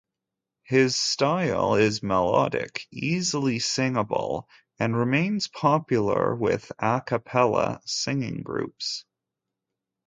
His 0.63 0.95
style 0.95 1.75
is 1.75 2.01
melodic, 2.01 2.87
easily 2.89 3.59
singable, 3.59 4.49
and 4.79 4.97
remains 4.97 5.47
popular 5.47 6.33
with 6.33 6.71
"a 6.79 7.03
cappella" 7.05 7.83
singing 7.85 8.41
groups. 8.41 9.05